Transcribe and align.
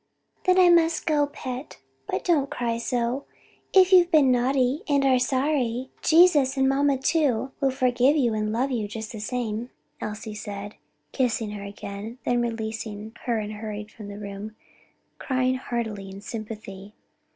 "Then 0.45 0.57
I 0.57 0.69
must 0.69 1.05
go, 1.05 1.27
pet; 1.27 1.77
but 2.07 2.25
don't 2.25 2.49
cry 2.49 2.79
so: 2.79 3.25
if 3.71 3.91
you've 3.93 4.09
been 4.09 4.31
naughty 4.31 4.81
and 4.89 5.05
are 5.05 5.19
sorry, 5.19 5.91
Jesus, 6.01 6.57
and 6.57 6.67
mamma 6.67 6.97
too, 6.97 7.51
will 7.61 7.69
forgive 7.69 8.17
you 8.17 8.33
and 8.33 8.51
love 8.51 8.71
you 8.71 8.87
just 8.87 9.11
the 9.11 9.19
same," 9.19 9.69
Elsie 10.01 10.33
said, 10.33 10.73
kissing 11.11 11.51
her 11.51 11.61
again, 11.63 12.17
then 12.25 12.41
releasing 12.41 13.15
her, 13.25 13.43
hurried 13.47 13.91
from 13.91 14.07
the 14.07 14.17
room, 14.17 14.55
crying 15.19 15.53
heartily 15.57 16.09
in 16.09 16.19
sympathy. 16.19 16.95